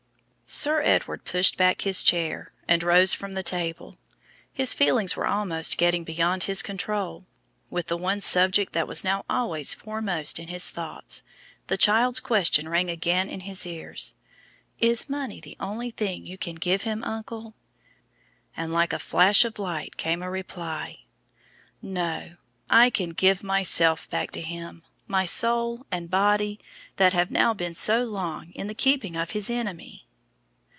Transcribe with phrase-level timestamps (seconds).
[0.53, 3.95] Sir Edward pushed back his chair and rose from the table.
[4.51, 7.25] His feelings were almost getting beyond his control.
[7.69, 11.23] With the one subject that was now always foremost in his thoughts,
[11.67, 14.13] the child's question rang again in his ears,
[14.77, 17.55] "Is money the only thing you can give Him, uncle?"
[18.57, 21.05] And like a flash of light came a reply:
[21.81, 22.35] "No,
[22.69, 26.59] I can give myself back to Him, my soul and body,
[26.97, 30.07] that have now been so long in the keeping of His enemy."